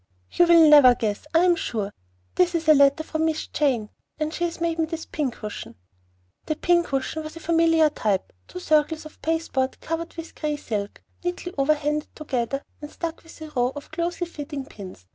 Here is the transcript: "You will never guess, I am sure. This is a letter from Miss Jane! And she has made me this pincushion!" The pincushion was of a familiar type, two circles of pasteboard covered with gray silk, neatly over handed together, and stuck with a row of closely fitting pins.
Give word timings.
"You 0.31 0.47
will 0.47 0.67
never 0.67 0.95
guess, 0.95 1.27
I 1.31 1.41
am 1.43 1.55
sure. 1.55 1.93
This 2.33 2.55
is 2.55 2.67
a 2.67 2.73
letter 2.73 3.03
from 3.03 3.25
Miss 3.25 3.45
Jane! 3.45 3.91
And 4.19 4.33
she 4.33 4.45
has 4.45 4.59
made 4.59 4.79
me 4.79 4.85
this 4.85 5.05
pincushion!" 5.05 5.75
The 6.47 6.55
pincushion 6.55 7.21
was 7.21 7.35
of 7.35 7.43
a 7.43 7.45
familiar 7.45 7.87
type, 7.91 8.33
two 8.47 8.59
circles 8.59 9.05
of 9.05 9.21
pasteboard 9.21 9.79
covered 9.79 10.15
with 10.15 10.33
gray 10.33 10.57
silk, 10.57 11.03
neatly 11.23 11.53
over 11.55 11.75
handed 11.75 12.09
together, 12.15 12.63
and 12.81 12.89
stuck 12.89 13.21
with 13.23 13.39
a 13.43 13.51
row 13.51 13.73
of 13.75 13.91
closely 13.91 14.25
fitting 14.25 14.65
pins. 14.65 15.05